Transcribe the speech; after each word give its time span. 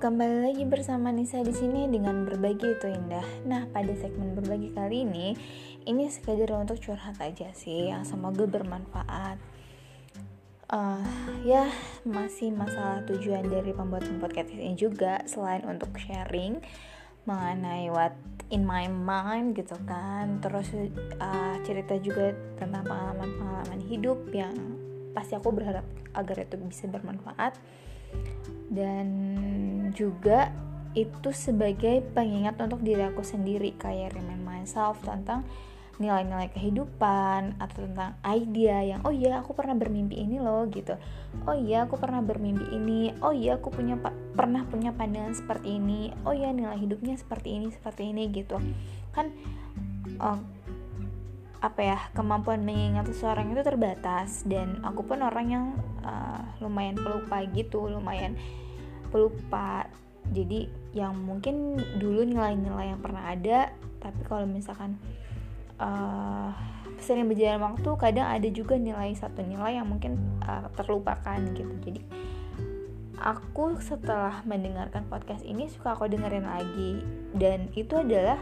kembali 0.00 0.50
lagi 0.50 0.66
bersama 0.66 1.14
Nisa 1.14 1.38
di 1.46 1.54
sini 1.54 1.86
dengan 1.86 2.26
berbagi 2.26 2.74
itu 2.74 2.90
indah. 2.90 3.46
Nah, 3.46 3.62
pada 3.70 3.94
segmen 3.94 4.34
berbagi 4.34 4.74
kali 4.74 5.06
ini, 5.06 5.38
ini 5.86 6.10
sekadar 6.10 6.58
untuk 6.58 6.82
curhat 6.82 7.14
aja 7.22 7.54
sih, 7.54 7.94
yang 7.94 8.02
semoga 8.02 8.42
bermanfaat. 8.50 9.38
Uh, 10.66 11.06
ya, 11.46 11.70
masih 12.02 12.50
masalah 12.50 13.06
tujuan 13.06 13.46
dari 13.46 13.70
pembuatan 13.70 14.18
podcast 14.18 14.50
ini 14.50 14.74
juga 14.74 15.22
selain 15.30 15.62
untuk 15.62 15.94
sharing 15.94 16.58
mengenai 17.22 17.86
what 17.86 18.18
in 18.50 18.66
my 18.66 18.90
mind 18.90 19.54
gitu 19.54 19.78
kan, 19.86 20.42
terus 20.42 20.74
uh, 21.22 21.54
cerita 21.62 21.94
juga 22.02 22.34
tentang 22.58 22.82
pengalaman-pengalaman 22.82 23.78
hidup 23.86 24.26
yang 24.34 24.54
pasti 25.14 25.38
aku 25.38 25.54
berharap 25.54 25.86
agar 26.18 26.42
itu 26.42 26.58
bisa 26.66 26.90
bermanfaat 26.90 27.54
dan 28.70 29.06
juga 29.92 30.54
itu 30.94 31.30
sebagai 31.30 32.02
pengingat 32.14 32.58
untuk 32.58 32.82
diri 32.82 33.06
aku 33.06 33.22
sendiri 33.22 33.74
kayak 33.78 34.14
remind 34.14 34.42
myself 34.42 34.98
tentang 35.06 35.46
nilai-nilai 36.00 36.48
kehidupan 36.56 37.60
atau 37.60 37.84
tentang 37.84 38.16
idea 38.24 38.80
yang 38.80 39.04
oh 39.04 39.12
iya 39.12 39.44
aku 39.44 39.52
pernah 39.52 39.76
bermimpi 39.76 40.16
ini 40.16 40.40
loh 40.40 40.64
gitu. 40.72 40.96
Oh 41.44 41.52
iya 41.52 41.84
aku 41.84 42.00
pernah 42.00 42.24
bermimpi 42.24 42.72
ini. 42.72 43.12
Oh 43.20 43.36
iya 43.36 43.60
aku 43.60 43.68
punya 43.68 44.00
pernah 44.32 44.64
punya 44.64 44.96
pandangan 44.96 45.36
seperti 45.36 45.76
ini. 45.76 46.08
Oh 46.24 46.32
iya 46.32 46.56
nilai 46.56 46.80
hidupnya 46.80 47.20
seperti 47.20 47.60
ini 47.60 47.68
seperti 47.68 48.16
ini 48.16 48.32
gitu. 48.32 48.56
Kan 49.12 49.36
oh, 50.24 50.40
apa 51.60 51.80
ya 51.84 51.98
kemampuan 52.16 52.64
mengingat 52.64 53.08
seseorang 53.12 53.52
itu 53.52 53.60
terbatas. 53.60 54.44
Dan 54.48 54.80
aku 54.80 55.04
pun 55.04 55.20
orang 55.20 55.46
yang 55.48 55.64
uh, 56.04 56.40
lumayan 56.64 56.96
pelupa 56.96 57.44
gitu 57.52 57.88
lumayan 57.88 58.36
pelupa. 59.12 59.88
Jadi 60.30 60.68
yang 60.96 61.16
mungkin 61.16 61.80
dulu 62.00 62.24
nilai-nilai 62.24 62.92
yang 62.92 63.00
pernah 63.00 63.32
ada 63.32 63.72
tapi 64.00 64.20
kalau 64.24 64.48
misalkan 64.48 64.96
uh, 65.76 66.56
sering 67.00 67.28
berjalan 67.28 67.60
waktu 67.72 67.90
kadang 67.96 68.26
ada 68.28 68.48
juga 68.52 68.76
nilai 68.76 69.16
satu 69.16 69.40
nilai 69.44 69.80
yang 69.80 69.88
mungkin 69.88 70.16
uh, 70.44 70.68
terlupakan 70.76 71.40
gitu. 71.56 71.74
Jadi 71.84 72.00
aku 73.20 73.76
setelah 73.80 74.40
mendengarkan 74.48 75.04
podcast 75.08 75.44
ini 75.44 75.68
suka 75.68 75.96
aku 75.96 76.08
dengerin 76.08 76.48
lagi. 76.48 77.04
Dan 77.36 77.68
itu 77.76 78.00
adalah 78.00 78.40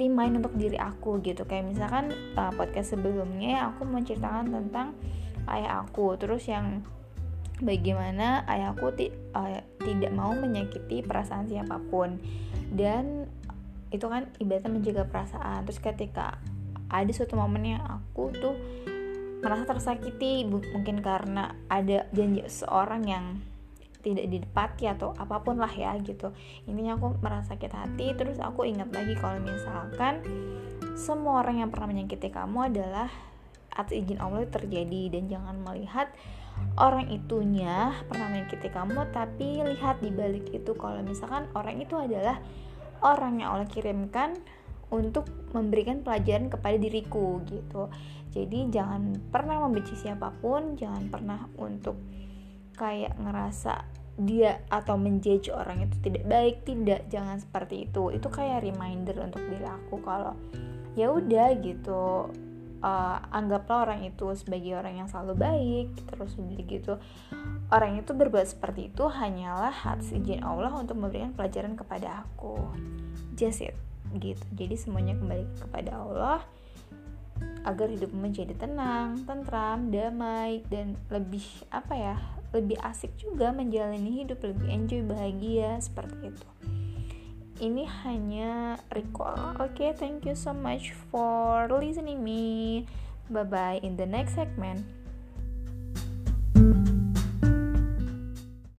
remind 0.00 0.40
untuk 0.40 0.56
diri 0.56 0.80
aku 0.80 1.20
gitu. 1.20 1.44
Kayak 1.44 1.76
misalkan 1.76 2.16
uh, 2.40 2.48
podcast 2.56 2.96
sebelumnya 2.96 3.68
aku 3.68 3.84
menceritakan 3.84 4.48
tentang 4.48 4.96
ayah 5.52 5.84
aku. 5.84 6.16
Terus 6.16 6.48
yang 6.48 6.80
bagaimana 7.60 8.48
ayahku 8.48 8.96
ti 8.96 9.12
uh, 9.36 9.60
tidak 9.84 10.12
mau 10.16 10.32
menyakiti 10.32 11.04
perasaan 11.04 11.46
siapa 11.46 11.76
pun. 11.92 12.16
Dan 12.72 13.28
itu 13.92 14.08
kan 14.08 14.32
ibaratnya 14.40 14.72
menjaga 14.72 15.04
perasaan. 15.04 15.68
Terus 15.68 15.80
ketika 15.84 16.40
ada 16.88 17.12
suatu 17.12 17.36
momen 17.36 17.76
yang 17.76 17.84
aku 17.84 18.32
tuh 18.34 18.56
merasa 19.40 19.64
tersakiti 19.64 20.44
mungkin 20.44 21.00
karena 21.00 21.56
ada 21.72 22.04
janji 22.12 22.44
seorang 22.44 23.02
yang 23.08 23.24
tidak 24.00 24.26
didepati 24.28 24.88
atau 24.88 25.12
apa 25.16 25.40
pun 25.44 25.60
lah 25.60 25.70
ya 25.70 25.96
gitu. 26.00 26.32
Intinya 26.66 26.96
aku 26.96 27.20
merasa 27.20 27.54
sakit 27.54 27.72
hati 27.72 28.06
terus 28.16 28.40
aku 28.40 28.64
ingat 28.64 28.90
lagi 28.92 29.14
kalau 29.16 29.40
misalkan 29.40 30.24
semua 30.96 31.44
orang 31.44 31.64
yang 31.64 31.70
pernah 31.72 31.92
menyakiti 31.92 32.28
kamu 32.32 32.72
adalah 32.72 33.08
atas 33.72 33.94
izin 33.96 34.20
Allah 34.20 34.44
terjadi. 34.48 35.12
Dan 35.12 35.28
jangan 35.28 35.60
melihat 35.62 36.12
orang 36.76 37.08
itunya 37.08 37.94
pernah 38.08 38.28
menyakiti 38.28 38.68
kamu 38.68 39.08
tapi 39.12 39.64
lihat 39.64 40.00
di 40.04 40.10
balik 40.12 40.52
itu 40.52 40.72
kalau 40.76 41.00
misalkan 41.00 41.48
orang 41.56 41.80
itu 41.80 41.96
adalah 41.96 42.40
orang 43.00 43.40
yang 43.40 43.56
Allah 43.56 43.68
kirimkan 43.68 44.36
untuk 44.90 45.30
memberikan 45.54 46.02
pelajaran 46.02 46.50
kepada 46.50 46.76
diriku 46.76 47.40
gitu. 47.46 47.88
Jadi 48.30 48.70
jangan 48.70 49.18
pernah 49.30 49.62
membenci 49.66 49.98
siapa 49.98 50.30
pun 50.38 50.78
jangan 50.78 51.10
pernah 51.10 51.40
untuk 51.58 51.98
kayak 52.80 53.12
ngerasa 53.20 53.84
dia 54.20 54.60
atau 54.68 55.00
menjudge 55.00 55.52
orang 55.52 55.88
itu 55.88 55.96
tidak 56.00 56.24
baik 56.28 56.56
tidak 56.64 57.04
jangan 57.12 57.36
seperti 57.36 57.88
itu. 57.88 58.08
Itu 58.12 58.32
kayak 58.32 58.64
reminder 58.64 59.20
untuk 59.20 59.44
diri 59.44 59.68
aku 59.68 60.00
kalau 60.00 60.32
ya 60.96 61.12
udah 61.12 61.48
gitu. 61.60 62.32
Uh, 62.80 63.20
anggaplah 63.28 63.84
orang 63.84 64.08
itu 64.08 64.32
sebagai 64.32 64.72
orang 64.72 65.04
yang 65.04 65.08
selalu 65.12 65.36
baik 65.36 65.88
terus 66.08 66.32
begitu 66.40 66.96
orang 67.68 68.00
itu 68.00 68.16
berbuat 68.16 68.48
seperti 68.56 68.88
itu 68.88 69.04
hanyalah 69.04 69.76
atas 69.84 70.16
izin 70.16 70.40
Allah 70.40 70.72
untuk 70.72 70.96
memberikan 70.96 71.36
pelajaran 71.36 71.76
kepada 71.76 72.24
aku. 72.24 72.56
Just 73.36 73.60
it 73.60 73.76
gitu. 74.16 74.40
Jadi 74.56 74.74
semuanya 74.80 75.12
kembali 75.12 75.44
kepada 75.60 75.92
Allah 76.00 76.40
agar 77.68 77.92
hidup 77.92 78.10
menjadi 78.16 78.56
tenang, 78.56 79.28
tentram, 79.28 79.92
damai 79.92 80.64
dan 80.72 80.96
lebih 81.12 81.44
apa 81.68 81.94
ya 81.94 82.16
lebih 82.50 82.78
asik 82.82 83.14
juga 83.16 83.54
menjalani 83.54 84.22
hidup 84.22 84.42
lebih 84.42 84.68
enjoy 84.68 85.02
bahagia 85.06 85.78
seperti 85.78 86.34
itu. 86.34 86.48
Ini 87.60 87.84
hanya 88.04 88.80
recall. 88.96 89.56
Oke 89.60 89.84
okay, 89.84 89.90
thank 89.92 90.24
you 90.24 90.32
so 90.32 90.50
much 90.56 90.96
for 91.12 91.68
listening 91.68 92.24
me. 92.24 92.84
Bye 93.30 93.46
bye 93.46 93.78
in 93.84 93.94
the 93.94 94.08
next 94.08 94.34
segment 94.34 94.99